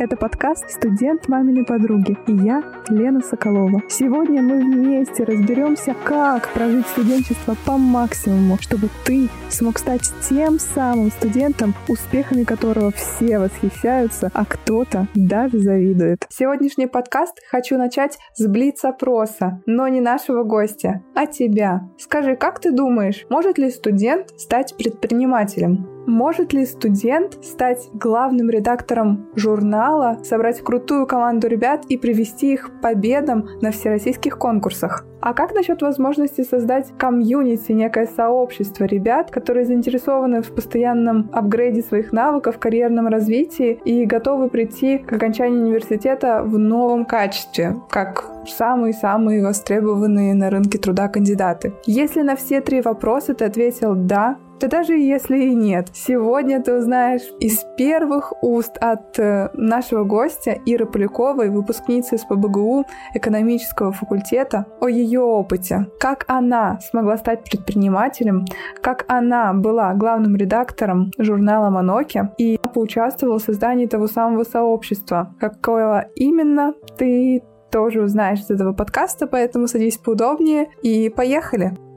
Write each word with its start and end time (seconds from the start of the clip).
Это 0.00 0.16
подкаст 0.16 0.70
«Студент 0.70 1.26
маминой 1.26 1.64
подруги» 1.64 2.16
и 2.28 2.32
я, 2.32 2.62
Лена 2.88 3.20
Соколова. 3.20 3.82
Сегодня 3.88 4.42
мы 4.42 4.60
вместе 4.60 5.24
разберемся, 5.24 5.92
как 6.04 6.52
прожить 6.52 6.86
студенчество 6.86 7.56
по 7.66 7.76
максимуму, 7.76 8.58
чтобы 8.60 8.90
ты 9.04 9.28
смог 9.50 9.76
стать 9.76 10.02
тем 10.28 10.60
самым 10.60 11.10
студентом, 11.10 11.74
успехами 11.88 12.44
которого 12.44 12.92
все 12.92 13.40
восхищаются, 13.40 14.30
а 14.34 14.44
кто-то 14.44 15.08
даже 15.16 15.58
завидует. 15.58 16.26
Сегодняшний 16.28 16.86
подкаст 16.86 17.40
хочу 17.50 17.76
начать 17.76 18.18
с 18.34 18.46
блиц-опроса, 18.46 19.60
но 19.66 19.88
не 19.88 20.00
нашего 20.00 20.44
гостя, 20.44 21.02
а 21.16 21.26
тебя. 21.26 21.80
Скажи, 21.98 22.36
как 22.36 22.60
ты 22.60 22.70
думаешь, 22.70 23.26
может 23.30 23.58
ли 23.58 23.68
студент 23.68 24.30
стать 24.38 24.76
предпринимателем? 24.76 25.97
Может 26.08 26.54
ли 26.54 26.64
студент 26.64 27.38
стать 27.44 27.90
главным 27.92 28.48
редактором 28.48 29.26
журнала, 29.34 30.16
собрать 30.24 30.62
крутую 30.62 31.06
команду 31.06 31.48
ребят 31.48 31.84
и 31.90 31.98
привести 31.98 32.54
их 32.54 32.70
победам 32.80 33.46
на 33.60 33.72
всероссийских 33.72 34.38
конкурсах? 34.38 35.04
А 35.20 35.34
как 35.34 35.54
насчет 35.54 35.82
возможности 35.82 36.44
создать 36.44 36.92
комьюнити, 36.96 37.72
некое 37.72 38.06
сообщество 38.06 38.84
ребят, 38.84 39.30
которые 39.30 39.66
заинтересованы 39.66 40.40
в 40.40 40.50
постоянном 40.54 41.28
апгрейде 41.30 41.82
своих 41.82 42.10
навыков, 42.10 42.58
карьерном 42.58 43.08
развитии 43.08 43.78
и 43.84 44.06
готовы 44.06 44.48
прийти 44.48 44.96
к 44.96 45.12
окончанию 45.12 45.60
университета 45.60 46.42
в 46.42 46.56
новом 46.56 47.04
качестве, 47.04 47.76
как 47.90 48.24
самые-самые 48.46 49.44
востребованные 49.44 50.32
на 50.32 50.48
рынке 50.48 50.78
труда 50.78 51.08
кандидаты? 51.08 51.74
Если 51.84 52.22
на 52.22 52.34
все 52.34 52.62
три 52.62 52.80
вопроса 52.80 53.34
ты 53.34 53.44
ответил 53.44 53.94
«да», 53.94 54.38
да 54.60 54.68
даже 54.68 54.94
если 54.94 55.38
и 55.38 55.54
нет. 55.54 55.88
Сегодня 55.92 56.62
ты 56.62 56.74
узнаешь 56.74 57.22
из 57.40 57.64
первых 57.76 58.32
уст 58.42 58.76
от 58.78 59.18
э, 59.18 59.50
нашего 59.54 60.04
гостя 60.04 60.52
Иры 60.66 60.86
Поляковой, 60.86 61.50
выпускницы 61.50 62.16
из 62.16 62.24
ПБГУ 62.24 62.84
экономического 63.14 63.92
факультета, 63.92 64.66
о 64.80 64.88
ее 64.88 65.20
опыте. 65.20 65.86
Как 66.00 66.24
она 66.28 66.78
смогла 66.80 67.16
стать 67.16 67.44
предпринимателем, 67.44 68.44
как 68.82 69.04
она 69.08 69.52
была 69.52 69.94
главным 69.94 70.36
редактором 70.36 71.12
журнала 71.18 71.70
«Моноки» 71.70 72.28
и 72.38 72.58
поучаствовала 72.74 73.38
в 73.38 73.42
создании 73.42 73.86
того 73.86 74.06
самого 74.06 74.44
сообщества. 74.44 75.34
Какое 75.40 76.10
именно 76.14 76.74
ты 76.96 77.42
тоже 77.70 78.02
узнаешь 78.02 78.40
из 78.40 78.50
этого 78.50 78.72
подкаста, 78.72 79.26
поэтому 79.26 79.68
садись 79.68 79.98
поудобнее 79.98 80.68
и 80.82 81.08
поехали! 81.10 81.87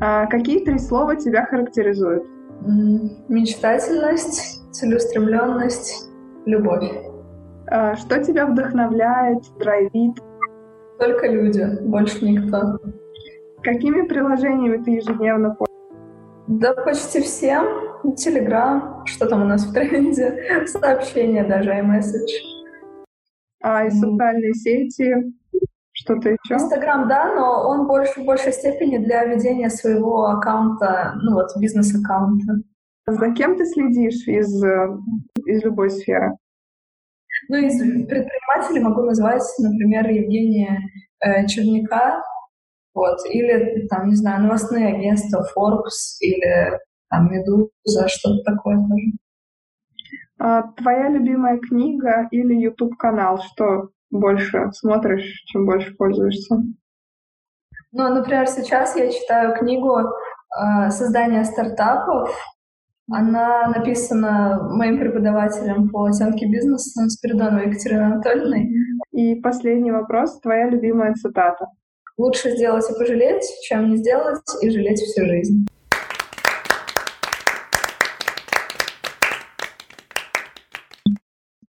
А 0.00 0.26
какие 0.26 0.64
три 0.64 0.78
слова 0.78 1.16
тебя 1.16 1.44
характеризуют? 1.46 2.24
Мечтательность, 3.28 4.62
целеустремленность, 4.72 6.08
любовь. 6.46 6.90
А 7.66 7.96
что 7.96 8.22
тебя 8.22 8.46
вдохновляет, 8.46 9.42
драйвит? 9.58 10.16
Только 10.98 11.26
люди, 11.26 11.66
больше 11.82 12.24
никто. 12.24 12.78
Какими 13.62 14.06
приложениями 14.06 14.82
ты 14.82 14.92
ежедневно 14.92 15.50
пользуешься? 15.50 15.68
Да 16.46 16.74
почти 16.74 17.20
всем. 17.20 17.66
Телеграм, 18.16 19.04
что 19.04 19.26
там 19.26 19.42
у 19.42 19.44
нас 19.44 19.66
в 19.66 19.72
тренде, 19.72 20.64
сообщения 20.66 21.44
даже, 21.44 21.70
iMessage. 21.70 22.30
А 23.60 23.84
и 23.84 23.90
социальные 23.90 24.54
сети? 24.54 25.32
Что-то 26.08 26.30
еще? 26.30 26.54
Инстаграм, 26.54 27.06
да, 27.06 27.34
но 27.34 27.68
он 27.68 27.86
больше 27.86 28.22
в 28.22 28.24
большей 28.24 28.52
степени 28.52 28.96
для 28.96 29.26
ведения 29.26 29.68
своего 29.68 30.24
аккаунта, 30.24 31.12
ну 31.22 31.34
вот, 31.34 31.50
бизнес-аккаунта. 31.60 32.62
За 33.06 33.30
кем 33.32 33.58
ты 33.58 33.66
следишь 33.66 34.26
из, 34.26 34.64
э, 34.64 34.88
из 35.44 35.62
любой 35.62 35.90
сферы? 35.90 36.34
Ну, 37.50 37.58
из 37.58 37.78
предпринимателей 37.78 38.80
могу 38.80 39.02
назвать, 39.02 39.42
например, 39.58 40.08
Евгения 40.08 40.80
э, 41.20 41.46
Черняка, 41.46 42.22
вот, 42.94 43.18
или, 43.30 43.86
там, 43.88 44.08
не 44.08 44.14
знаю, 44.14 44.44
новостные 44.44 44.94
агентства 44.94 45.46
Forbes 45.54 46.20
или 46.20 46.78
там 47.10 47.30
Медуза, 47.30 48.08
что-то 48.08 48.42
такое 48.44 48.76
тоже. 48.76 49.12
А, 50.38 50.62
твоя 50.72 51.10
любимая 51.10 51.58
книга 51.58 52.28
или 52.30 52.54
YouTube-канал, 52.54 53.42
что 53.42 53.90
больше 54.10 54.70
смотришь, 54.72 55.42
чем 55.46 55.66
больше 55.66 55.94
пользуешься? 55.96 56.56
Ну, 57.92 58.08
например, 58.14 58.46
сейчас 58.46 58.96
я 58.96 59.10
читаю 59.10 59.56
книгу 59.58 59.98
э, 59.98 60.90
«Создание 60.90 61.44
стартапов». 61.44 62.30
Она 63.10 63.68
написана 63.68 64.68
моим 64.70 64.98
преподавателем 64.98 65.88
по 65.88 66.04
оценке 66.04 66.46
бизнеса 66.46 67.08
Спиридоновой 67.08 67.68
Екатериной 67.68 68.06
Анатольевной. 68.06 68.70
И 69.12 69.36
последний 69.36 69.90
вопрос. 69.90 70.38
Твоя 70.40 70.68
любимая 70.68 71.14
цитата? 71.14 71.68
Лучше 72.18 72.50
сделать 72.50 72.84
и 72.90 72.98
пожалеть, 72.98 73.44
чем 73.62 73.90
не 73.90 73.96
сделать 73.96 74.42
и 74.60 74.68
жалеть 74.68 75.00
всю 75.00 75.24
жизнь. 75.24 75.66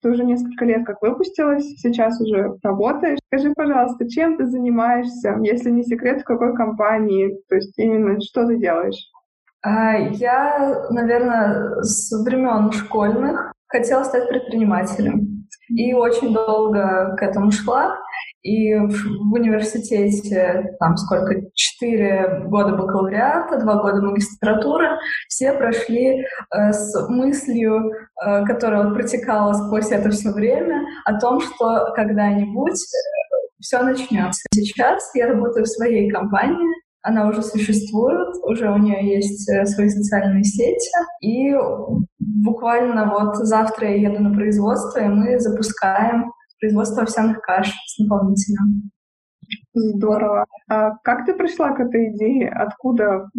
Ты 0.02 0.10
уже 0.10 0.24
несколько 0.24 0.66
лет 0.66 0.86
как 0.86 1.02
выпустилась, 1.02 1.66
сейчас 1.80 2.22
уже 2.22 2.56
работаешь. 2.64 3.20
Скажи, 3.32 3.52
пожалуйста, 3.56 4.08
чем 4.08 4.38
ты 4.38 4.46
занимаешься, 4.46 5.38
если 5.42 5.72
не 5.72 5.84
секрет, 5.84 6.22
в 6.22 6.26
какой 6.26 6.56
компании, 6.56 7.36
то 7.50 7.56
есть 7.56 7.78
именно 7.78 8.20
что 8.22 8.46
ты 8.46 8.58
делаешь? 8.58 9.12
А, 9.64 9.98
я, 9.98 10.88
наверное, 10.92 11.82
с 11.82 12.12
времен 12.24 12.72
школьных 12.72 13.54
хотела 13.68 14.04
стать 14.04 14.30
предпринимателем. 14.30 15.48
И 15.70 15.94
очень 15.94 16.34
долго 16.34 17.16
к 17.18 17.24
этому 17.24 17.52
шла. 17.52 17.98
И 18.44 18.76
в, 18.76 19.34
университете, 19.34 20.76
там 20.80 20.96
сколько, 20.96 21.42
четыре 21.54 22.44
года 22.46 22.76
бакалавриата, 22.76 23.60
два 23.60 23.82
года 23.82 24.02
магистратуры, 24.02 24.98
все 25.28 25.54
прошли 25.54 26.22
э, 26.22 26.72
с 26.72 27.10
мыслью, 27.10 27.92
э, 28.26 28.46
которая 28.46 28.84
вот 28.84 28.94
протекала 28.94 29.54
сквозь 29.54 29.92
это 29.92 30.10
все 30.12 30.32
время, 30.32 30.86
о 31.06 31.20
том, 31.20 31.42
что 31.42 31.92
когда-нибудь 31.96 32.80
э, 32.80 33.38
все 33.60 33.82
начнется. 33.82 34.48
Сейчас 34.54 35.12
я 35.16 35.28
работаю 35.28 35.66
в 35.66 35.70
своей 35.70 36.10
компании, 36.10 36.68
она 37.02 37.28
уже 37.30 37.42
существует, 37.42 38.36
уже 38.44 38.70
у 38.70 38.78
нее 38.78 39.16
есть 39.16 39.50
э, 39.50 39.66
свои 39.66 39.90
социальные 39.90 40.44
сети, 40.44 40.90
и 41.22 41.54
буквально 42.20 43.10
вот 43.10 43.38
завтра 43.38 43.90
я 43.90 44.10
еду 44.10 44.22
на 44.22 44.34
производство, 44.34 45.00
и 45.00 45.08
мы 45.08 45.40
запускаем 45.40 46.32
производство 46.60 47.04
овсяных 47.04 47.42
каш 47.42 47.70
с 47.86 48.00
наполнителем. 48.00 48.92
Здорово. 49.74 50.46
А 50.70 50.92
как 51.04 51.26
ты 51.26 51.34
пришла 51.34 51.72
к 51.72 51.80
этой 51.80 52.10
идее? 52.10 52.50
Откуда 52.50 53.30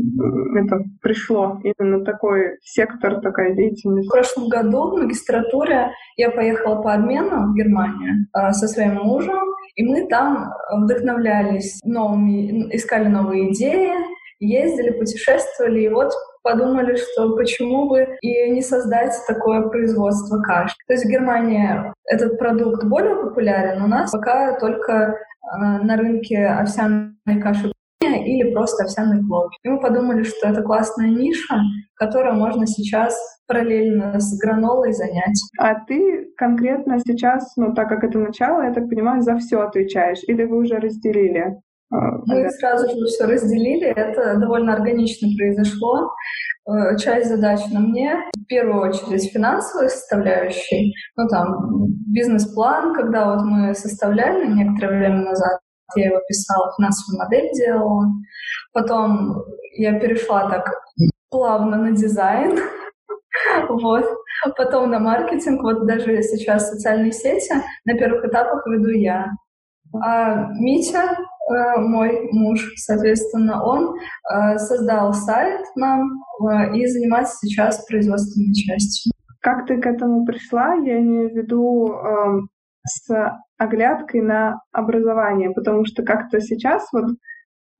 это 0.56 0.82
пришло? 1.02 1.60
Именно 1.62 2.04
такой 2.04 2.58
сектор, 2.62 3.20
такая 3.20 3.54
деятельность? 3.54 4.08
В 4.08 4.10
прошлом 4.12 4.48
году 4.48 4.90
в 4.90 5.02
магистратуре 5.02 5.90
я 6.16 6.30
поехала 6.30 6.80
по 6.80 6.94
обмену 6.94 7.52
в 7.52 7.54
Германию 7.54 8.26
а, 8.32 8.52
со 8.52 8.68
своим 8.68 8.94
мужем, 8.94 9.48
и 9.74 9.84
мы 9.84 10.06
там 10.08 10.50
вдохновлялись 10.72 11.80
новыми, 11.84 12.74
искали 12.74 13.08
новые 13.08 13.52
идеи, 13.52 13.92
ездили, 14.40 14.90
путешествовали, 14.90 15.80
и 15.80 15.88
вот 15.88 16.12
подумали, 16.42 16.96
что 16.96 17.34
почему 17.36 17.88
бы 17.88 18.16
и 18.20 18.50
не 18.50 18.62
создать 18.62 19.14
такое 19.26 19.68
производство 19.68 20.40
каш. 20.40 20.74
То 20.86 20.94
есть 20.94 21.04
в 21.04 21.08
Германии 21.08 21.92
этот 22.04 22.38
продукт 22.38 22.84
более 22.84 23.16
популярен, 23.16 23.82
у 23.82 23.86
нас 23.86 24.10
пока 24.10 24.58
только 24.58 24.92
э, 24.92 25.58
на 25.58 25.96
рынке 25.96 26.46
овсяной 26.46 27.40
каши 27.42 27.72
или 28.00 28.52
просто 28.52 28.84
овсяный 28.84 29.22
хлопья. 29.22 29.56
И 29.62 29.68
мы 29.68 29.80
подумали, 29.80 30.22
что 30.22 30.48
это 30.48 30.62
классная 30.62 31.08
ниша, 31.08 31.56
которую 31.94 32.36
можно 32.36 32.66
сейчас 32.66 33.16
параллельно 33.46 34.20
с 34.20 34.38
гранолой 34.38 34.92
занять. 34.92 35.38
А 35.58 35.74
ты 35.86 36.28
конкретно 36.36 36.98
сейчас, 37.00 37.56
ну 37.56 37.74
так 37.74 37.88
как 37.88 38.04
это 38.04 38.18
начало, 38.18 38.62
я 38.62 38.72
так 38.72 38.88
понимаю, 38.88 39.22
за 39.22 39.36
все 39.38 39.60
отвечаешь, 39.60 40.20
или 40.28 40.44
вы 40.44 40.58
уже 40.58 40.76
разделили? 40.76 41.60
А, 41.90 41.96
Мы 42.26 42.50
сразу 42.50 42.88
же 42.88 43.06
все 43.06 43.24
разделили, 43.24 43.86
это 43.86 44.36
довольно 44.38 44.74
органично 44.74 45.28
произошло. 45.36 46.10
Э, 46.68 46.96
часть 46.98 47.28
задач 47.28 47.60
на 47.72 47.80
мне, 47.80 48.14
в 48.36 48.44
первую 48.44 48.90
очередь 48.90 49.32
финансовой 49.32 49.88
составляющей, 49.88 50.94
ну 51.16 51.26
там 51.28 51.86
бизнес-план, 52.12 52.94
когда 52.94 53.34
вот 53.34 53.44
мы 53.44 53.74
составляли 53.74 54.46
некоторое 54.52 54.98
время 54.98 55.24
назад, 55.24 55.60
я 55.96 56.06
его 56.08 56.20
писала, 56.28 56.74
финансовую 56.76 57.24
модель 57.24 57.50
делала. 57.54 58.04
Потом 58.74 59.44
я 59.78 59.98
перешла 59.98 60.50
так 60.50 60.70
плавно 61.30 61.78
на 61.78 61.92
дизайн, 61.92 62.58
вот. 63.70 64.04
Потом 64.56 64.90
на 64.90 64.98
маркетинг, 64.98 65.62
вот 65.62 65.86
даже 65.86 66.22
сейчас 66.22 66.70
социальные 66.70 67.12
сети 67.12 67.54
на 67.86 67.94
первых 67.94 68.26
этапах 68.26 68.66
веду 68.66 68.90
я. 68.90 69.26
А 70.04 70.48
Митя 70.60 71.16
мой 71.48 72.28
муж, 72.32 72.72
соответственно, 72.76 73.64
он 73.64 73.96
э, 73.96 74.58
создал 74.58 75.12
сайт 75.14 75.62
нам 75.76 76.10
э, 76.42 76.76
и 76.76 76.86
занимается 76.86 77.36
сейчас 77.40 77.84
производственной 77.86 78.54
частью. 78.54 79.12
как 79.40 79.66
ты 79.66 79.80
к 79.80 79.86
этому 79.86 80.24
пришла, 80.26 80.74
я 80.74 81.00
имею 81.00 81.30
в 81.30 81.36
виду 81.36 81.92
э, 81.92 82.40
с 82.86 83.38
оглядкой 83.58 84.22
на 84.22 84.60
образование, 84.72 85.50
потому 85.50 85.84
что 85.84 86.02
как-то 86.02 86.40
сейчас, 86.40 86.88
вот, 86.92 87.10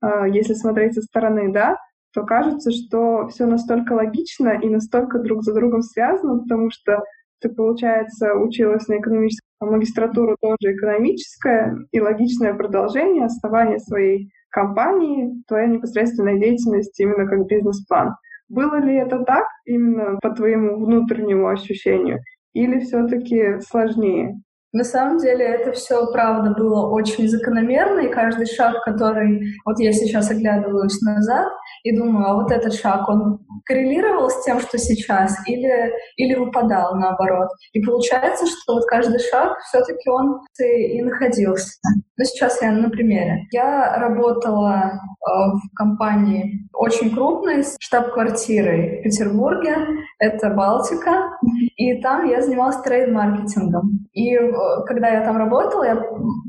э, 0.03 0.29
если 0.31 0.53
смотреть 0.53 0.95
со 0.95 1.01
стороны, 1.01 1.51
да, 1.51 1.77
то 2.13 2.23
кажется, 2.23 2.71
что 2.71 3.27
все 3.27 3.45
настолько 3.45 3.93
логично 3.93 4.49
и 4.49 4.69
настолько 4.69 5.19
друг 5.19 5.43
за 5.43 5.53
другом 5.53 5.81
связано, 5.81 6.39
потому 6.39 6.71
что 6.71 7.03
ты, 7.39 7.49
получается, 7.49 8.33
училась 8.33 8.87
на 8.87 8.99
экономической 8.99 9.48
магистратуру 9.65 10.37
тоже 10.39 10.75
экономическая, 10.75 11.77
и 11.91 11.99
логичное 11.99 12.53
продолжение 12.53 13.25
оставания 13.25 13.79
своей 13.79 14.31
компании, 14.49 15.43
твоя 15.47 15.67
непосредственная 15.67 16.39
деятельность 16.39 16.99
именно 16.99 17.27
как 17.27 17.45
бизнес-план. 17.47 18.15
Было 18.47 18.77
ли 18.77 18.95
это 18.95 19.23
так 19.23 19.45
именно 19.65 20.17
по 20.21 20.31
твоему 20.31 20.83
внутреннему 20.83 21.47
ощущению? 21.47 22.19
Или 22.53 22.79
все-таки 22.79 23.59
сложнее? 23.61 24.41
На 24.71 24.83
самом 24.83 25.17
деле 25.17 25.45
это 25.45 25.71
все, 25.71 26.11
правда, 26.11 26.51
было 26.51 26.89
очень 26.89 27.27
закономерно, 27.27 28.01
и 28.01 28.13
каждый 28.13 28.45
шаг, 28.45 28.83
который... 28.83 29.55
Вот 29.65 29.79
я 29.79 29.91
сейчас 29.91 30.29
оглядываюсь 30.29 31.01
назад 31.01 31.47
и 31.83 31.95
думаю, 31.95 32.27
а 32.27 32.35
вот 32.35 32.51
этот 32.51 32.73
шаг, 32.73 33.07
он 33.09 33.39
коррелировал 33.65 34.29
с 34.29 34.43
тем, 34.43 34.59
что 34.59 34.77
сейчас, 34.77 35.35
или, 35.47 35.91
или 36.17 36.35
выпадал 36.35 36.95
наоборот. 36.95 37.49
И 37.73 37.81
получается, 37.81 38.45
что 38.45 38.75
вот 38.75 38.85
каждый 38.85 39.19
шаг 39.19 39.57
все-таки 39.69 40.09
он 40.09 40.41
и 40.59 41.01
находился. 41.01 41.79
Но 42.17 42.25
сейчас 42.25 42.61
я 42.61 42.71
на 42.71 42.89
примере. 42.89 43.47
Я 43.51 43.95
работала 43.97 44.91
э, 44.91 44.99
в 45.23 45.75
компании 45.75 46.67
очень 46.73 47.13
крупной, 47.13 47.63
с 47.63 47.75
штаб-квартирой 47.79 48.99
в 48.99 49.03
Петербурге, 49.03 49.75
это 50.19 50.49
Балтика, 50.49 51.29
и 51.77 52.01
там 52.01 52.27
я 52.27 52.41
занималась 52.41 52.77
трейд-маркетингом. 52.85 54.07
И 54.13 54.37
когда 54.85 55.09
я 55.09 55.23
там 55.23 55.37
работала, 55.37 55.83
я 55.83 56.03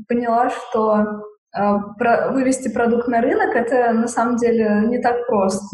поняла, 0.07 0.49
что 0.49 0.97
э, 1.57 2.31
вывести 2.31 2.69
продукт 2.69 3.07
на 3.07 3.21
рынок 3.21 3.55
это 3.55 3.93
на 3.93 4.07
самом 4.07 4.37
деле 4.37 4.83
не 4.87 4.99
так 4.99 5.25
просто. 5.27 5.65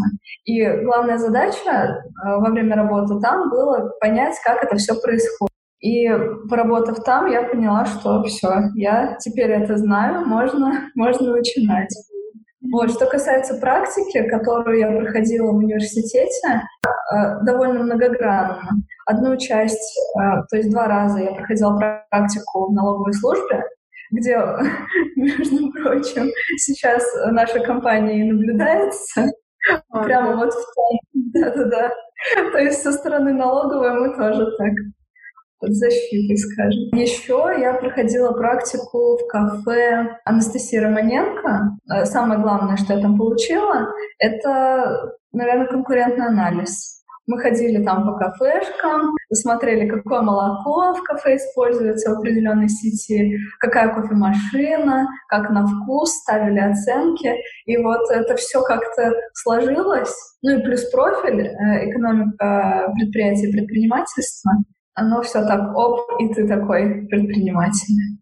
И 0.46 0.66
главная 0.84 1.18
задача 1.18 1.70
э, 1.70 1.96
во 2.26 2.50
время 2.50 2.76
работы 2.76 3.20
там 3.20 3.50
было 3.50 3.92
понять, 4.00 4.36
как 4.44 4.64
это 4.64 4.76
все 4.78 4.94
происходит. 4.96 5.52
И 5.80 6.10
поработав 6.50 7.04
там, 7.04 7.30
я 7.30 7.44
поняла, 7.44 7.86
что 7.86 8.24
все, 8.24 8.72
я 8.76 9.16
теперь 9.20 9.52
это 9.52 9.78
знаю, 9.78 10.26
можно, 10.26 10.90
можно 10.96 11.34
начинать. 11.34 11.94
Вот. 12.72 12.92
Что 12.92 13.06
касается 13.06 13.56
практики, 13.56 14.28
которую 14.30 14.80
я 14.80 14.92
проходила 14.92 15.52
в 15.52 15.58
университете, 15.58 16.62
э, 16.84 17.44
довольно 17.44 17.84
многогранно. 17.84 18.62
Одну 19.06 19.38
часть, 19.38 19.98
э, 20.16 20.20
то 20.50 20.58
есть 20.58 20.72
два 20.72 20.88
раза 20.88 21.20
я 21.20 21.32
проходила 21.34 21.78
практику 22.10 22.70
в 22.70 22.74
налоговой 22.74 23.14
службе, 23.14 23.64
где, 24.12 24.38
между 25.16 25.72
прочим, 25.72 26.30
сейчас 26.58 27.04
наша 27.32 27.60
компания 27.60 28.22
и 28.22 28.32
наблюдается. 28.32 29.26
Прямо 29.92 30.38
вот 30.38 30.54
в 30.54 30.76
том. 30.76 31.00
Да-да-да. 31.34 31.92
То 32.52 32.58
есть 32.58 32.82
со 32.82 32.92
стороны 32.92 33.34
налоговой 33.34 33.92
мы 33.92 34.16
тоже 34.16 34.46
так 34.58 34.72
под 35.60 35.74
защитой, 35.74 36.38
скажем. 36.38 37.00
Еще 37.00 37.56
я 37.60 37.74
проходила 37.74 38.32
практику 38.32 39.18
в 39.18 39.28
кафе 39.28 40.18
Анастасии 40.26 40.78
Романенко. 40.78 41.78
Э, 41.92 42.06
самое 42.06 42.40
главное, 42.40 42.78
что 42.78 42.94
я 42.94 43.02
там 43.02 43.18
получила, 43.18 43.88
это, 44.20 45.14
наверное, 45.32 45.68
конкурентный 45.68 46.28
анализ. 46.28 46.98
Мы 47.26 47.40
ходили 47.40 47.84
там 47.84 48.06
по 48.06 48.14
кафешкам, 48.14 49.14
смотрели, 49.34 49.90
какое 49.90 50.22
молоко 50.22 50.94
в 50.94 51.04
кафе 51.04 51.36
используется 51.36 52.12
в 52.12 52.20
определенной 52.20 52.70
сети, 52.70 53.38
какая 53.60 53.94
кофемашина, 53.94 55.08
как 55.28 55.50
на 55.50 55.68
вкус, 55.68 56.12
ставили 56.12 56.60
оценки. 56.60 57.34
И 57.66 57.76
вот 57.78 58.10
это 58.12 58.36
все 58.38 58.62
как-то 58.62 59.12
сложилось. 59.34 60.16
Ну 60.42 60.58
и 60.58 60.64
плюс 60.64 60.90
профиль, 60.90 61.48
э, 61.48 61.90
экономика 61.90 62.94
предприятия 62.96 63.50
и 63.50 63.52
предпринимательства— 63.52 64.52
оно 64.98 65.22
все 65.22 65.46
так 65.46 65.76
оп, 65.76 66.00
и 66.20 66.34
ты 66.34 66.48
такой 66.48 67.08
предприниматель. 67.08 68.18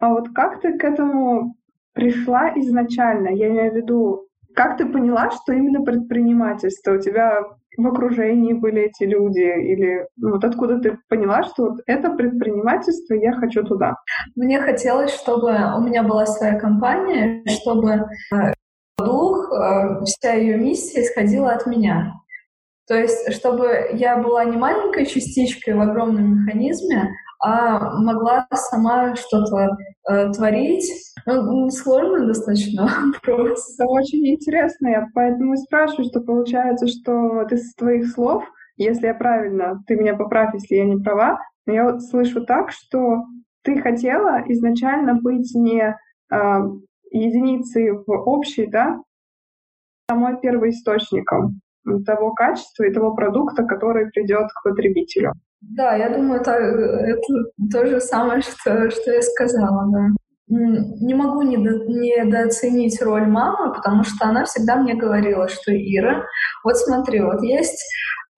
А 0.00 0.08
вот 0.08 0.28
как 0.34 0.60
ты 0.60 0.76
к 0.76 0.84
этому 0.84 1.54
пришла 1.94 2.50
изначально? 2.56 3.28
Я 3.28 3.48
имею 3.48 3.72
в 3.72 3.76
виду, 3.76 4.26
как 4.56 4.76
ты 4.76 4.86
поняла, 4.86 5.30
что 5.30 5.52
именно 5.52 5.82
предпринимательство? 5.82 6.94
У 6.94 6.98
тебя 6.98 7.42
в 7.76 7.86
окружении 7.86 8.54
были 8.54 8.82
эти 8.82 9.04
люди? 9.04 9.38
Или 9.38 10.06
ну, 10.16 10.32
вот 10.32 10.44
откуда 10.44 10.80
ты 10.80 10.98
поняла, 11.08 11.44
что 11.44 11.70
вот 11.70 11.80
это 11.86 12.10
предпринимательство, 12.10 13.14
я 13.14 13.32
хочу 13.32 13.62
туда? 13.62 13.94
Мне 14.34 14.60
хотелось, 14.60 15.14
чтобы 15.14 15.50
у 15.76 15.80
меня 15.80 16.02
была 16.02 16.26
своя 16.26 16.58
компания, 16.58 17.44
чтобы 17.46 18.06
э, 18.32 18.52
дух, 18.98 19.48
э, 19.52 20.04
вся 20.04 20.32
ее 20.32 20.56
миссия 20.56 21.02
исходила 21.02 21.52
от 21.52 21.66
меня. 21.66 22.14
То 22.86 22.94
есть, 22.94 23.32
чтобы 23.32 23.88
я 23.92 24.18
была 24.18 24.44
не 24.44 24.56
маленькой 24.56 25.06
частичкой 25.06 25.74
в 25.74 25.80
огромном 25.80 26.42
механизме, 26.42 27.10
а 27.42 27.98
могла 27.98 28.46
сама 28.52 29.16
что-то 29.16 29.76
э, 30.08 30.32
творить. 30.32 30.90
Ну, 31.26 31.70
сложно 31.70 32.26
достаточно 32.26 32.88
вопрос. 33.14 33.78
Это 33.78 33.88
очень 33.88 34.26
интересно, 34.26 34.88
я 34.88 35.06
поэтому 35.14 35.56
спрашиваю, 35.56 36.06
что 36.06 36.20
получается, 36.20 36.86
что 36.86 37.12
вот 37.12 37.52
из 37.52 37.74
твоих 37.74 38.10
слов, 38.10 38.44
если 38.76 39.06
я 39.06 39.14
правильно, 39.14 39.82
ты 39.86 39.96
меня 39.96 40.14
поправь, 40.14 40.54
если 40.54 40.76
я 40.76 40.84
не 40.84 41.02
права, 41.02 41.38
но 41.66 41.72
я 41.72 41.84
вот 41.84 42.02
слышу 42.02 42.44
так, 42.44 42.70
что 42.70 43.24
ты 43.62 43.80
хотела 43.80 44.42
изначально 44.48 45.14
быть 45.14 45.54
не 45.54 45.96
э, 46.30 46.36
единицей 47.10 47.92
в 47.92 48.04
общей, 48.08 48.66
да, 48.66 49.00
самой 50.10 50.38
первоисточником 50.38 51.60
того 52.06 52.32
качества 52.32 52.84
и 52.84 52.92
того 52.92 53.14
продукта, 53.14 53.64
который 53.64 54.10
придет 54.10 54.48
к 54.52 54.62
потребителю. 54.62 55.32
Да, 55.60 55.94
я 55.94 56.10
думаю, 56.10 56.40
это, 56.40 56.52
это 56.52 57.22
то 57.72 57.86
же 57.86 58.00
самое, 58.00 58.42
что, 58.42 58.90
что 58.90 59.12
я 59.12 59.22
сказала, 59.22 59.90
да. 59.90 60.08
Не 60.46 61.14
могу 61.14 61.40
недо, 61.42 61.86
недооценить 61.86 63.00
роль 63.00 63.26
мамы, 63.26 63.72
потому 63.72 64.04
что 64.04 64.26
она 64.26 64.44
всегда 64.44 64.76
мне 64.76 64.94
говорила, 64.94 65.48
что 65.48 65.72
Ира, 65.72 66.26
вот 66.62 66.76
смотри, 66.76 67.20
вот 67.20 67.42
есть 67.42 67.82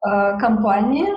э, 0.07 0.39
компании, 0.39 1.09
э, 1.09 1.15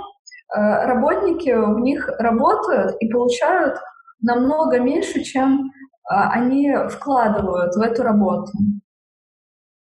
работники 0.87 1.51
в 1.51 1.79
них 1.79 2.09
работают 2.17 2.95
и 2.99 3.07
получают 3.07 3.77
намного 4.21 4.79
меньше, 4.79 5.21
чем 5.21 5.61
э, 5.61 5.67
они 6.09 6.73
вкладывают 6.89 7.75
в 7.75 7.81
эту 7.81 8.01
работу. 8.01 8.51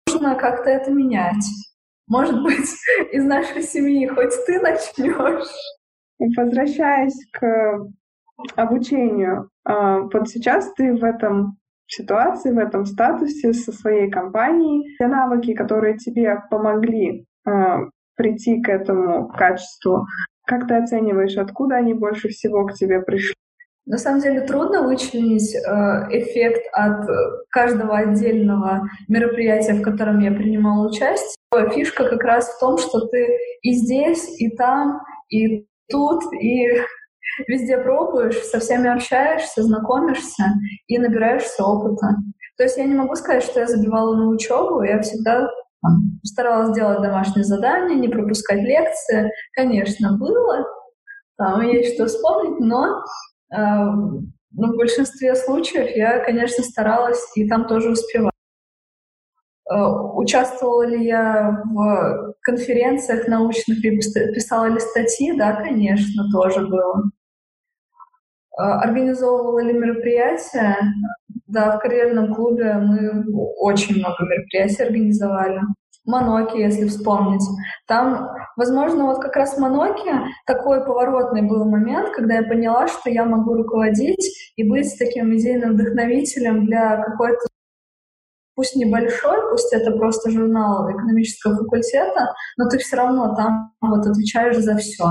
Нужно 0.08 0.36
как-то 0.36 0.70
это 0.70 0.90
менять. 0.90 1.44
Может 2.08 2.42
быть, 2.44 2.70
из 3.12 3.24
нашей 3.24 3.64
семьи 3.64 4.08
хоть 4.08 4.34
ты 4.46 4.60
начнешь? 4.60 5.48
Возвращаясь 6.38 7.28
к 7.32 7.88
обучению, 8.56 9.50
а, 9.66 10.00
вот 10.02 10.30
сейчас 10.30 10.74
ты 10.74 10.96
в 10.96 11.04
этом 11.04 11.58
ситуации, 11.88 12.52
в 12.52 12.58
этом 12.58 12.86
статусе 12.86 13.54
со 13.54 13.72
своей 13.72 14.10
компанией. 14.10 14.96
Те 14.98 15.08
навыки, 15.08 15.54
которые 15.54 15.98
тебе 15.98 16.42
помогли 16.50 17.26
а, 17.46 17.82
прийти 18.16 18.62
к 18.62 18.70
этому 18.70 19.28
качеству, 19.30 20.06
как 20.46 20.68
ты 20.68 20.76
оцениваешь, 20.76 21.38
откуда 21.38 21.76
они 21.76 21.94
больше 21.94 22.30
всего 22.30 22.66
к 22.66 22.74
тебе 22.74 23.02
пришли? 23.02 23.36
На 23.86 23.98
самом 23.98 24.22
деле 24.22 24.42
трудно 24.42 24.84
вычленить 24.84 25.54
э, 25.56 25.60
эффект 26.10 26.62
от 26.72 27.06
каждого 27.50 27.98
отдельного 27.98 28.88
мероприятия, 29.10 29.74
в 29.74 29.82
котором 29.82 30.20
я 30.20 30.32
принимала 30.32 30.88
участие. 30.88 31.36
Фишка 31.72 32.10
как 32.10 32.24
раз 32.24 32.50
в 32.50 32.60
том, 32.60 32.78
что 32.78 33.08
ты 33.08 33.38
и 33.62 33.74
здесь, 33.74 34.40
и 34.40 34.50
там, 34.56 35.02
и 35.30 35.68
тут, 35.90 36.24
и 36.34 36.68
везде 37.48 37.78
пробуешь, 37.78 38.38
со 38.38 38.60
всеми 38.60 38.90
общаешься, 38.90 39.64
знакомишься 39.64 40.44
и 40.88 40.98
набираешься 40.98 41.64
опыта. 41.64 42.08
То 42.58 42.64
есть 42.64 42.78
я 42.78 42.86
не 42.86 42.96
могу 42.96 43.16
сказать, 43.16 43.44
что 43.44 43.60
я 43.60 43.68
забивала 43.68 44.16
на 44.16 44.28
учебу, 44.28 44.84
я 44.84 45.02
всегда 45.02 45.50
старалась 46.24 46.74
делать 46.76 47.02
домашние 47.02 47.44
задания, 47.44 47.96
не 47.96 48.08
пропускать 48.08 48.62
лекции. 48.62 49.30
Конечно, 49.54 50.18
было, 50.18 50.66
там 51.38 51.62
есть 51.62 51.96
что 51.96 52.06
вспомнить, 52.06 52.60
но 52.60 53.04
Эм, 53.54 54.34
но 54.52 54.74
в 54.74 54.78
большинстве 54.78 55.36
случаев 55.36 55.96
я, 55.96 56.20
конечно, 56.20 56.64
старалась 56.64 57.22
и 57.36 57.48
там 57.48 57.68
тоже 57.68 57.92
успевала. 57.92 58.33
Э, 59.70 59.76
участвовала 60.16 60.86
ли 60.86 61.06
я 61.06 61.64
в 61.66 62.34
конференциях 62.42 63.28
научных 63.28 63.82
писала 63.82 64.66
ли 64.66 64.80
статьи? 64.80 65.34
Да, 65.38 65.54
конечно, 65.54 66.24
тоже 66.32 66.68
было. 66.68 67.04
Э, 68.58 68.64
организовывала 68.64 69.60
ли 69.64 69.74
мероприятия? 69.74 70.78
Да, 71.48 71.78
в 71.78 71.80
карьерном 71.80 72.34
клубе 72.34 72.74
мы 72.74 73.24
очень 73.58 73.98
много 74.00 74.24
мероприятий 74.24 74.84
организовали. 74.84 75.62
Моноки, 76.06 76.58
если 76.58 76.86
вспомнить. 76.86 77.44
Там, 77.88 78.28
возможно, 78.58 79.06
вот 79.06 79.22
как 79.22 79.38
раз 79.38 79.58
Моноки 79.58 80.12
такой 80.46 80.84
поворотный 80.86 81.44
был 81.44 81.64
момент, 81.64 82.10
когда 82.10 82.36
я 82.36 82.44
поняла, 82.44 82.90
что 82.90 83.10
я 83.10 83.24
могу 83.24 83.54
руководить 83.54 84.54
и 84.58 84.70
быть 84.70 84.94
таким 85.00 85.34
идейным 85.34 85.76
вдохновителем 85.76 86.66
для 86.66 86.98
какой-то 86.98 87.46
пусть 88.56 88.76
небольшой, 88.76 89.38
пусть 89.50 89.74
это 89.74 89.92
просто 89.92 90.30
журнал 90.30 90.90
экономического 90.92 91.56
факультета, 91.58 92.34
но 92.58 92.70
ты 92.70 92.78
все 92.78 92.98
равно 92.98 93.36
там 93.36 93.74
вот 93.82 94.06
отвечаешь 94.06 94.58
за 94.58 94.78
все. 94.78 95.06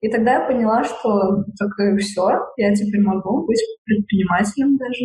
И 0.00 0.08
тогда 0.10 0.34
я 0.34 0.46
поняла, 0.46 0.84
что 0.84 1.44
так 1.58 1.70
и 1.80 1.96
все, 1.98 2.30
я 2.56 2.74
теперь 2.74 3.00
могу 3.00 3.44
быть 3.46 3.62
предпринимателем 3.84 4.76
даже. 4.76 5.04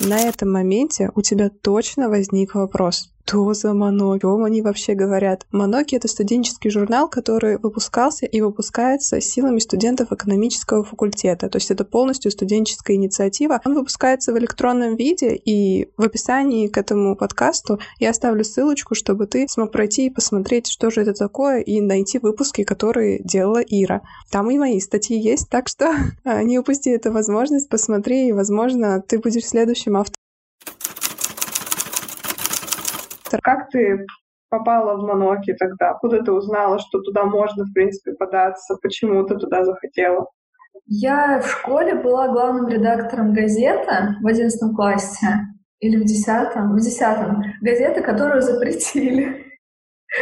На 0.00 0.20
этом 0.20 0.52
моменте 0.52 1.10
у 1.14 1.22
тебя 1.22 1.50
точно 1.50 2.08
возник 2.08 2.54
вопрос 2.54 3.13
что 3.26 3.54
за 3.54 3.72
Моноки? 3.72 4.24
О 4.26 4.44
они 4.44 4.62
вообще 4.62 4.94
говорят? 4.94 5.46
Моноки— 5.50 5.94
это 5.96 6.08
студенческий 6.08 6.70
журнал, 6.70 7.08
который 7.08 7.58
выпускался 7.58 8.26
и 8.26 8.40
выпускается 8.40 9.20
силами 9.20 9.58
студентов 9.58 10.12
экономического 10.12 10.84
факультета. 10.84 11.48
То 11.48 11.56
есть 11.56 11.70
это 11.70 11.84
полностью 11.84 12.30
студенческая 12.30 12.96
инициатива. 12.96 13.60
Он 13.64 13.74
выпускается 13.74 14.32
в 14.32 14.38
электронном 14.38 14.96
виде, 14.96 15.34
и 15.34 15.88
в 15.96 16.02
описании 16.02 16.68
к 16.68 16.76
этому 16.76 17.16
подкасту 17.16 17.80
я 17.98 18.10
оставлю 18.10 18.44
ссылочку, 18.44 18.94
чтобы 18.94 19.26
ты 19.26 19.46
смог 19.48 19.72
пройти 19.72 20.06
и 20.06 20.10
посмотреть, 20.10 20.68
что 20.68 20.90
же 20.90 21.00
это 21.00 21.14
такое, 21.14 21.60
и 21.60 21.80
найти 21.80 22.18
выпуски, 22.18 22.62
которые 22.62 23.20
делала 23.24 23.62
Ира. 23.62 24.02
Там 24.30 24.50
и 24.50 24.58
мои 24.58 24.80
статьи 24.80 25.18
есть, 25.18 25.48
так 25.48 25.68
что 25.68 25.92
не 26.24 26.58
упусти 26.58 26.90
эту 26.90 27.10
возможность, 27.10 27.68
посмотри, 27.68 28.28
и, 28.28 28.32
возможно, 28.32 29.02
ты 29.06 29.18
будешь 29.18 29.46
следующим 29.46 29.96
автором 29.96 30.23
Как 33.42 33.68
ты 33.70 34.06
попала 34.48 34.96
в 34.96 35.06
Моноки 35.06 35.54
тогда? 35.54 35.90
Откуда 35.90 36.22
ты 36.22 36.32
узнала, 36.32 36.78
что 36.78 37.00
туда 37.00 37.24
можно, 37.24 37.64
в 37.64 37.72
принципе, 37.72 38.12
податься? 38.12 38.76
Почему 38.82 39.24
ты 39.24 39.36
туда 39.36 39.64
захотела? 39.64 40.26
Я 40.86 41.40
в 41.40 41.48
школе 41.48 41.94
была 41.94 42.28
главным 42.28 42.68
редактором 42.68 43.32
газеты 43.32 44.16
в 44.20 44.26
одиннадцатом 44.26 44.74
классе 44.74 45.26
или 45.80 45.96
в 45.96 46.04
десятом, 46.04 46.74
в 46.74 46.80
десятом, 46.80 47.42
газеты, 47.60 48.02
которую 48.02 48.42
запретили. 48.42 49.44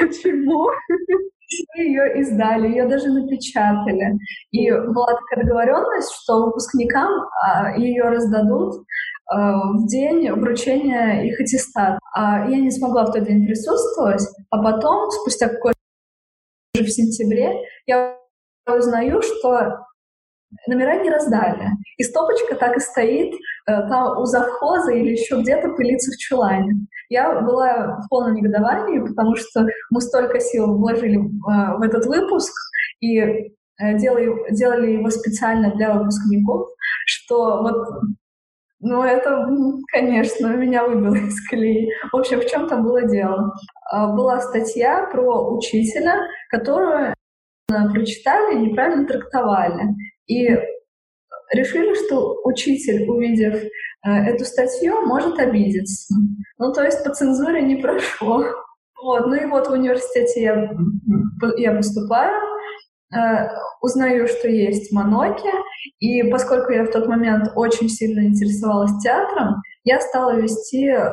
Почему? 0.00 0.68
Мы 1.74 1.82
ее 1.82 2.20
издали, 2.20 2.68
ее 2.68 2.86
даже 2.86 3.08
напечатали. 3.10 4.18
И 4.52 4.70
была 4.70 5.14
такая 5.14 5.44
договоренность, 5.44 6.12
что 6.22 6.46
выпускникам 6.46 7.10
а, 7.44 7.76
ее 7.76 8.04
раздадут 8.04 8.86
в 9.30 9.86
день 9.86 10.30
вручения 10.32 11.22
их 11.24 11.40
аттестата. 11.40 11.98
А 12.14 12.48
я 12.48 12.58
не 12.58 12.70
смогла 12.70 13.06
в 13.06 13.12
тот 13.12 13.24
день 13.24 13.46
присутствовать, 13.46 14.22
а 14.50 14.62
потом, 14.62 15.10
спустя 15.10 15.48
какое-то 15.48 15.78
в 16.74 16.88
сентябре, 16.88 17.62
я 17.86 18.18
узнаю, 18.66 19.22
что 19.22 19.84
номера 20.66 21.02
не 21.02 21.10
раздали. 21.10 21.68
И 21.98 22.02
стопочка 22.02 22.54
так 22.56 22.76
и 22.76 22.80
стоит 22.80 23.34
э, 23.34 23.38
там 23.66 24.18
у 24.18 24.24
завхоза 24.24 24.92
или 24.92 25.10
еще 25.10 25.40
где-то 25.40 25.68
пылится 25.70 26.10
в 26.12 26.18
чулане. 26.18 26.86
Я 27.08 27.40
была 27.40 28.00
в 28.00 28.08
полном 28.08 28.34
негодовании, 28.34 29.00
потому 29.00 29.36
что 29.36 29.66
мы 29.90 30.00
столько 30.00 30.40
сил 30.40 30.76
вложили 30.76 31.18
э, 31.18 31.76
в 31.78 31.82
этот 31.82 32.06
выпуск 32.06 32.52
и 33.00 33.18
э, 33.18 33.50
делали, 33.98 34.52
делали 34.52 34.92
его 34.92 35.10
специально 35.10 35.74
для 35.74 35.94
выпускников, 35.94 36.68
что 37.06 37.62
вот 37.62 37.86
ну, 38.82 39.02
это, 39.04 39.48
конечно, 39.92 40.48
меня 40.56 40.84
выбило 40.84 41.14
из 41.14 41.40
колеи. 41.48 41.88
В 42.12 42.16
общем, 42.16 42.40
в 42.40 42.46
чем 42.46 42.68
там 42.68 42.82
было 42.82 43.02
дело? 43.02 43.52
А, 43.90 44.12
была 44.12 44.40
статья 44.40 45.08
про 45.12 45.54
учителя, 45.54 46.26
которую 46.50 47.14
прочитали 47.68 48.56
и 48.56 48.66
неправильно 48.66 49.06
трактовали. 49.06 49.82
И 50.26 50.48
решили, 51.52 51.94
что 51.94 52.40
учитель, 52.44 53.08
увидев 53.08 53.54
э, 53.54 54.10
эту 54.10 54.44
статью, 54.44 55.06
может 55.06 55.38
обидеться. 55.38 56.14
Ну, 56.58 56.72
то 56.72 56.84
есть 56.84 57.04
по 57.04 57.10
цензуре 57.10 57.62
не 57.62 57.76
прошло. 57.76 58.44
Вот. 59.02 59.26
Ну 59.26 59.34
и 59.34 59.46
вот 59.46 59.68
в 59.68 59.72
университете 59.72 60.42
я, 60.42 60.70
я 61.56 61.72
поступаю, 61.72 62.32
э, 62.32 62.51
узнаю, 63.80 64.26
что 64.28 64.48
есть 64.48 64.92
Моноки, 64.92 65.50
и 65.98 66.22
поскольку 66.30 66.72
я 66.72 66.84
в 66.84 66.90
тот 66.90 67.06
момент 67.08 67.52
очень 67.56 67.88
сильно 67.88 68.26
интересовалась 68.26 69.02
театром, 69.02 69.56
я 69.84 70.00
стала 70.00 70.36
вести 70.40 70.86
э, 70.88 71.10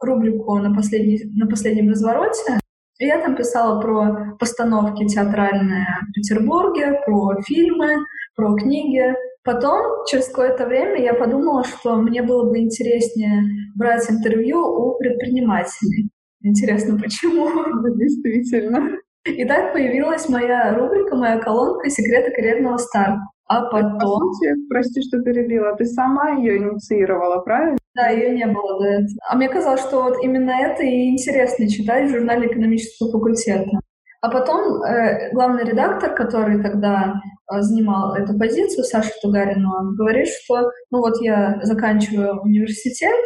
рубрику 0.00 0.58
на, 0.58 0.74
последний, 0.74 1.20
на 1.34 1.46
последнем 1.46 1.88
развороте, 1.90 2.60
и 2.98 3.06
я 3.06 3.20
там 3.20 3.36
писала 3.36 3.80
про 3.80 4.36
постановки 4.38 5.06
театральные 5.06 5.86
в 6.08 6.12
Петербурге, 6.12 7.00
про 7.06 7.40
фильмы, 7.42 7.96
про 8.34 8.54
книги. 8.56 9.14
Потом, 9.44 10.04
через 10.10 10.28
какое-то 10.28 10.66
время, 10.66 11.00
я 11.00 11.14
подумала, 11.14 11.64
что 11.64 11.96
мне 11.96 12.22
было 12.22 12.50
бы 12.50 12.58
интереснее 12.58 13.44
брать 13.76 14.10
интервью 14.10 14.58
у 14.58 14.98
предпринимателей. 14.98 16.10
Интересно, 16.42 16.98
почему? 16.98 17.48
Действительно. 17.96 18.98
И 19.36 19.44
так 19.44 19.72
появилась 19.72 20.28
моя 20.28 20.74
рубрика, 20.74 21.16
моя 21.16 21.38
колонка 21.38 21.88
«Секреты 21.90 22.30
карьерного 22.30 22.78
старта». 22.78 23.20
А 23.48 23.62
потом... 23.62 23.98
По 23.98 24.06
сути, 24.06 24.68
прости, 24.68 25.02
что 25.02 25.22
перебила, 25.22 25.74
ты 25.76 25.86
сама 25.86 26.32
ее 26.32 26.58
инициировала, 26.58 27.40
правильно? 27.40 27.78
Да, 27.94 28.08
ее 28.08 28.30
не 28.30 28.46
было 28.46 28.78
до 28.78 28.84
этого. 28.84 29.18
А 29.28 29.36
мне 29.36 29.48
казалось, 29.48 29.80
что 29.80 30.02
вот 30.02 30.22
именно 30.22 30.50
это 30.50 30.82
и 30.82 31.08
интересно 31.10 31.68
читать 31.68 32.08
в 32.08 32.12
журнале 32.12 32.48
экономического 32.48 33.10
факультета. 33.10 33.80
А 34.20 34.30
потом 34.30 34.82
э, 34.82 35.32
главный 35.32 35.64
редактор, 35.64 36.14
который 36.14 36.62
тогда 36.62 37.14
э, 37.14 37.60
занимал 37.60 38.14
эту 38.16 38.36
позицию, 38.38 38.84
Саша 38.84 39.10
Тугарин, 39.22 39.64
он 39.64 39.94
говорит, 39.94 40.26
что 40.26 40.70
ну 40.90 40.98
вот 40.98 41.20
я 41.22 41.60
заканчиваю 41.62 42.40
университет, 42.42 43.16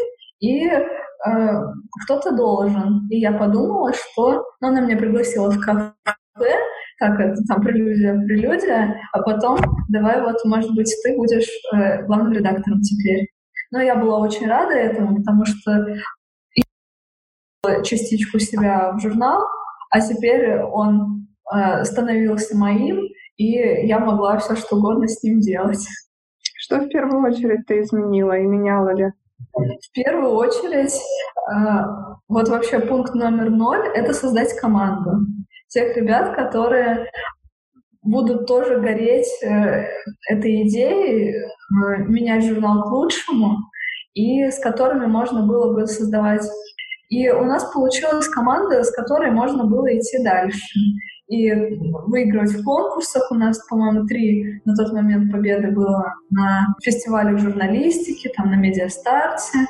и 0.40 0.70
э, 1.26 1.62
кто-то 2.04 2.32
должен. 2.32 3.08
И 3.10 3.18
я 3.18 3.32
подумала, 3.32 3.92
что... 3.92 4.44
Ну, 4.60 4.68
она 4.68 4.80
меня 4.80 4.96
пригласила 4.96 5.50
в 5.50 5.60
кафе, 5.60 5.92
как 6.98 7.18
это, 7.18 7.36
там, 7.48 7.60
прелюдия, 7.60 8.14
прелюдия, 8.14 9.00
а 9.12 9.22
потом 9.22 9.58
давай 9.88 10.20
вот, 10.22 10.36
может 10.44 10.74
быть, 10.74 10.94
ты 11.02 11.16
будешь 11.16 11.48
э, 11.74 12.04
главным 12.06 12.32
редактором 12.32 12.80
теперь. 12.80 13.28
Но 13.70 13.80
я 13.80 13.96
была 13.96 14.18
очень 14.18 14.46
рада 14.46 14.74
этому, 14.74 15.16
потому 15.16 15.44
что 15.44 15.86
частичку 17.84 18.38
себя 18.38 18.92
в 18.92 19.00
журнал, 19.00 19.46
а 19.90 20.00
теперь 20.00 20.60
он 20.60 21.28
э, 21.54 21.84
становился 21.84 22.56
моим, 22.56 23.00
и 23.36 23.86
я 23.86 23.98
могла 23.98 24.38
все 24.38 24.56
что 24.56 24.76
угодно 24.76 25.06
с 25.06 25.22
ним 25.22 25.40
делать. 25.40 25.86
Что 26.58 26.80
в 26.80 26.88
первую 26.88 27.22
очередь 27.24 27.66
ты 27.66 27.80
изменила 27.80 28.38
и 28.38 28.46
меняла 28.46 28.94
ли? 28.94 29.12
В 29.52 29.92
первую 29.92 30.32
очередь, 30.32 30.94
э, 30.94 31.84
вот 32.28 32.48
вообще 32.48 32.80
пункт 32.80 33.14
номер 33.14 33.50
ноль— 33.50 33.86
это 33.94 34.14
создать 34.14 34.54
команду 34.58 35.26
тех 35.72 35.96
ребят, 35.96 36.34
которые 36.34 37.10
будут 38.02 38.46
тоже 38.46 38.78
гореть 38.78 39.28
э, 39.42 39.86
этой 40.28 40.68
идеей, 40.68 41.34
э, 41.34 41.44
менять 42.06 42.44
журнал 42.44 42.82
к 42.82 42.92
лучшему, 42.92 43.56
и 44.14 44.50
с 44.50 44.58
которыми 44.58 45.06
можно 45.06 45.46
было 45.46 45.72
бы 45.72 45.86
создавать. 45.86 46.46
И 47.08 47.30
у 47.30 47.44
нас 47.44 47.64
получилась 47.72 48.28
команда, 48.28 48.82
с 48.82 48.90
которой 48.90 49.30
можно 49.30 49.64
было 49.64 49.86
идти 49.96 50.22
дальше. 50.22 50.78
И 51.32 51.50
выигрывать 52.08 52.50
в 52.50 52.62
конкурсах. 52.62 53.30
У 53.30 53.34
нас, 53.34 53.58
по-моему, 53.66 54.06
три 54.06 54.60
на 54.66 54.74
тот 54.74 54.92
момент 54.92 55.32
победы 55.32 55.70
было 55.70 56.12
на 56.28 56.74
фестивале 56.82 57.38
журналистики, 57.38 58.30
там 58.36 58.50
на 58.50 58.56
Медиастарте, 58.56 59.60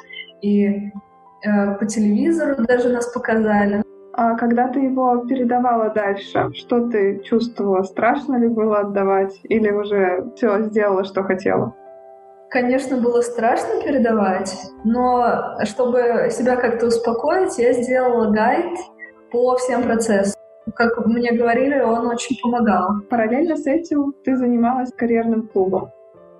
и 0.40 0.66
э, 0.66 1.74
по 1.78 1.86
телевизору 1.86 2.64
даже 2.66 2.88
нас 2.88 3.06
показали. 3.12 3.84
А 4.14 4.34
когда 4.36 4.66
ты 4.68 4.80
его 4.80 5.18
передавала 5.18 5.90
дальше, 5.90 6.50
что 6.52 6.88
ты 6.88 7.22
чувствовала? 7.24 7.84
Страшно 7.84 8.38
ли 8.40 8.48
было 8.48 8.80
отдавать 8.80 9.38
или 9.44 9.70
уже 9.70 10.32
все 10.34 10.62
сделала, 10.62 11.04
что 11.04 11.22
хотела? 11.22 11.76
Конечно, 12.50 13.00
было 13.00 13.20
страшно 13.20 13.80
передавать, 13.82 14.52
но 14.84 15.56
чтобы 15.64 16.28
себя 16.30 16.56
как-то 16.56 16.88
успокоить, 16.88 17.56
я 17.56 17.72
сделала 17.72 18.32
гайд 18.32 18.76
по 19.30 19.56
всем 19.56 19.84
процессам. 19.84 20.41
Как 20.74 21.04
мне 21.06 21.32
говорили, 21.32 21.80
он 21.80 22.06
очень 22.06 22.36
помогал. 22.42 23.00
Параллельно 23.10 23.56
с 23.56 23.66
этим 23.66 24.14
ты 24.24 24.36
занималась 24.36 24.92
карьерным 24.92 25.48
клубом. 25.48 25.90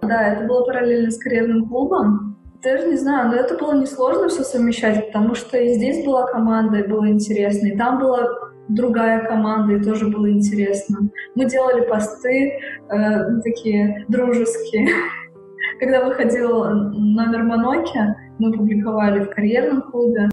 Да, 0.03 0.33
это 0.33 0.47
было 0.47 0.65
параллельно 0.65 1.11
с 1.11 1.19
карьерным 1.19 1.69
клубом. 1.69 2.37
Даже 2.63 2.89
не 2.89 2.97
знаю, 2.97 3.31
но 3.31 3.37
это 3.37 3.57
было 3.57 3.75
несложно 3.75 4.29
все 4.29 4.45
совмещать, 4.45 5.07
потому 5.09 5.35
что 5.35 5.59
и 5.59 5.75
здесь 5.75 6.05
была 6.05 6.27
команда, 6.27 6.79
и 6.79 6.87
было 6.87 7.09
интересно, 7.09 7.67
и 7.67 7.77
там 7.77 7.99
была 7.99 8.29
другая 8.69 9.25
команда, 9.27 9.75
и 9.75 9.83
тоже 9.83 10.07
было 10.07 10.31
интересно. 10.31 11.09
Мы 11.35 11.47
делали 11.47 11.87
посты 11.89 12.61
э, 12.89 13.41
такие 13.43 14.05
дружеские. 14.09 14.89
Когда 15.81 16.05
выходил 16.05 16.65
номер 16.65 17.43
Моноки, 17.43 18.15
мы 18.39 18.53
публиковали 18.53 19.25
в 19.25 19.31
карьерном 19.31 19.83
клубе. 19.83 20.31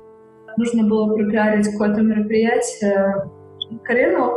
нужно 0.58 0.88
было 0.88 1.14
пропиарить 1.16 1.72
какое-то 1.72 2.02
мероприятие 2.02 3.16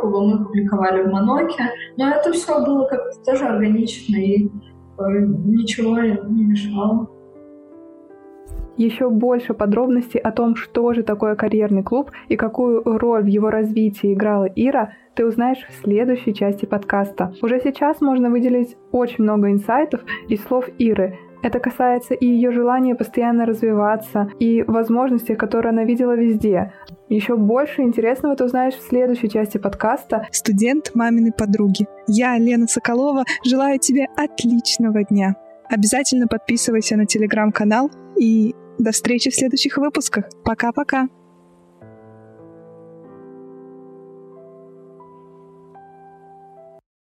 клуба, 0.01 0.21
мы 0.21 0.45
публиковали 0.45 1.03
в 1.03 1.11
Моноке, 1.11 1.65
но 1.97 2.11
это 2.11 2.33
все 2.33 2.65
было 2.65 2.87
как-то 2.87 3.25
тоже 3.25 3.47
органично 3.47 4.17
и 4.17 4.47
э, 4.47 4.51
ничего 4.99 5.99
не 5.99 6.45
мешало. 6.45 7.09
Еще 8.77 9.11
больше 9.11 9.53
подробностей 9.53 10.19
о 10.19 10.33
том, 10.33 10.57
что 10.57 10.93
же 10.95 11.03
такое 11.03 11.37
карьерный 11.37 11.83
клуб 11.83 12.11
и 12.29 12.37
какую 12.37 12.83
роль 12.85 13.23
в 13.23 13.27
его 13.27 13.51
развитии 13.51 14.15
играла 14.15 14.47
Ира, 14.57 14.95
ты 15.15 15.27
узнаешь 15.27 15.65
в 15.69 15.75
следующей 15.83 16.33
части 16.33 16.65
подкаста. 16.65 17.35
Уже 17.43 17.61
сейчас 17.61 18.01
можно 18.01 18.31
выделить 18.31 18.77
очень 18.91 19.25
много 19.25 19.51
инсайтов 19.51 20.01
из 20.29 20.43
слов 20.45 20.69
Иры. 20.79 21.19
Это 21.43 21.59
касается 21.59 22.15
и 22.15 22.27
ее 22.27 22.53
желания 22.53 22.95
постоянно 22.95 23.47
развиваться, 23.47 24.29
и 24.39 24.63
возможностей, 24.63 25.35
которые 25.35 25.71
она 25.71 25.85
видела 25.85 26.17
везде. 26.17 26.73
Еще 27.09 27.37
больше 27.37 27.83
интересного 27.83 28.37
ты 28.37 28.45
узнаешь 28.45 28.75
в 28.75 28.89
следующей 28.89 29.29
части 29.29 29.59
подкаста. 29.59 30.27
Студент 30.31 30.93
маминой 30.95 31.33
подруги. 31.33 31.87
Я, 32.07 32.39
Лена 32.39 32.67
Соколова, 32.67 33.25
желаю 33.45 33.79
тебе 33.79 34.07
отличного 34.17 35.05
дня. 35.05 35.35
Обязательно 35.69 36.27
подписывайся 36.27 36.97
на 36.97 37.07
телеграм-канал 37.07 37.91
и 38.19 38.55
до 38.79 38.93
встречи 38.93 39.31
в 39.31 39.35
следующих 39.35 39.79
выпусках. 39.79 40.27
Пока-пока. 40.45 41.09